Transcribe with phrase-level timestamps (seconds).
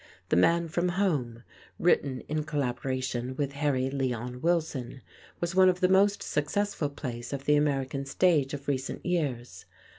[0.29, 1.43] "The Man From Home,"
[1.77, 5.03] written in collaboration with Harry Leon Wilson,
[5.39, 9.65] was one of the most successful plays of the American stage of recent years.